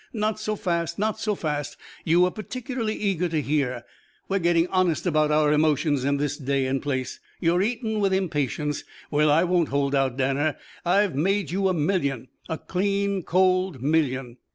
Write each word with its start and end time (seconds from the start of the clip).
"Not 0.13 0.39
so 0.39 0.55
fast, 0.55 0.97
not 0.97 1.19
so 1.19 1.35
fast. 1.35 1.77
You 2.05 2.21
were 2.21 2.31
particularly 2.31 2.95
eager 2.95 3.29
to 3.29 3.39
hear. 3.39 3.83
We're 4.27 4.39
getting 4.39 4.65
honest 4.69 5.05
about 5.05 5.29
our 5.31 5.53
emotions 5.53 6.03
in 6.05 6.17
this 6.17 6.37
day 6.37 6.65
and 6.65 6.81
place. 6.81 7.19
You're 7.39 7.61
eaten 7.61 7.99
with 7.99 8.11
impatience. 8.11 8.83
Well 9.11 9.29
I 9.29 9.43
won't 9.43 9.69
hold 9.69 9.93
out. 9.93 10.17
Danner, 10.17 10.57
I've 10.83 11.13
made 11.13 11.51
you 11.51 11.67
a 11.67 11.73
million. 11.75 12.29
A 12.49 12.57
clean, 12.57 13.21
cold 13.21 13.79
million." 13.83 14.37